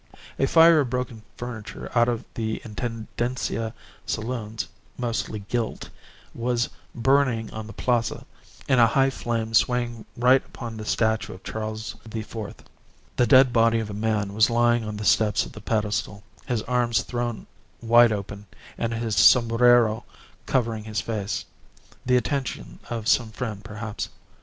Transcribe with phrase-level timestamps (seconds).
[0.39, 3.71] A fire of broken furniture out of the Intendencia
[4.07, 5.91] saloons, mostly gilt,
[6.33, 8.25] was burning on the Plaza,
[8.67, 12.35] in a high flame swaying right upon the statue of Charles IV.
[13.15, 16.63] The dead body of a man was lying on the steps of the pedestal, his
[16.63, 17.45] arms thrown
[17.79, 18.47] wide open,
[18.79, 20.03] and his sombrero
[20.47, 21.45] covering his face
[22.07, 24.09] the attention of some friend, perhaps.